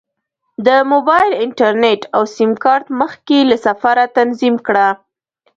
[0.65, 4.87] د موبایل انټرنیټ او سیم کارت مخکې له سفره تنظیم کړه.